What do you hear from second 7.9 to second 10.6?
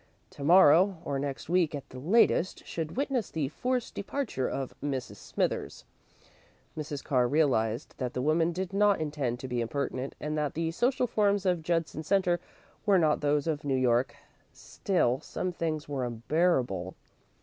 that the woman did not intend to be impertinent, and that